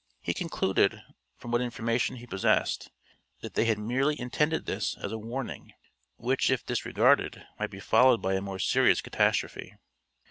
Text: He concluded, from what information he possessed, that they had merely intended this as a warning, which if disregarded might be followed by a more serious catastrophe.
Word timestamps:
He 0.19 0.33
concluded, 0.33 0.99
from 1.37 1.51
what 1.51 1.61
information 1.61 2.15
he 2.15 2.25
possessed, 2.25 2.89
that 3.41 3.53
they 3.53 3.65
had 3.65 3.77
merely 3.77 4.19
intended 4.19 4.65
this 4.65 4.97
as 4.97 5.11
a 5.11 5.19
warning, 5.19 5.73
which 6.17 6.49
if 6.49 6.65
disregarded 6.65 7.45
might 7.59 7.69
be 7.69 7.79
followed 7.79 8.19
by 8.19 8.33
a 8.33 8.41
more 8.41 8.57
serious 8.57 8.99
catastrophe. 8.99 9.75